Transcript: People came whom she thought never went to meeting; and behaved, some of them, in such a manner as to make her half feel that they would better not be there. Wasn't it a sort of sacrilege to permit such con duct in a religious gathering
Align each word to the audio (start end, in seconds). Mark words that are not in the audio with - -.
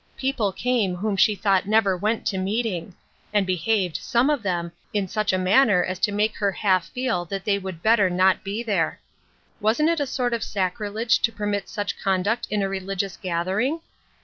People 0.17 0.51
came 0.51 0.95
whom 0.95 1.15
she 1.15 1.35
thought 1.35 1.67
never 1.67 1.95
went 1.95 2.25
to 2.25 2.39
meeting; 2.39 2.95
and 3.31 3.45
behaved, 3.45 3.95
some 3.97 4.31
of 4.31 4.41
them, 4.41 4.71
in 4.95 5.07
such 5.07 5.31
a 5.31 5.37
manner 5.37 5.83
as 5.83 5.99
to 5.99 6.11
make 6.11 6.35
her 6.37 6.51
half 6.51 6.87
feel 6.89 7.23
that 7.25 7.45
they 7.45 7.59
would 7.59 7.83
better 7.83 8.09
not 8.09 8.43
be 8.43 8.63
there. 8.63 8.99
Wasn't 9.59 9.89
it 9.89 9.99
a 9.99 10.07
sort 10.07 10.33
of 10.33 10.41
sacrilege 10.43 11.19
to 11.19 11.31
permit 11.31 11.69
such 11.69 11.99
con 11.99 12.23
duct 12.23 12.47
in 12.49 12.63
a 12.63 12.67
religious 12.67 13.15
gathering 13.15 13.79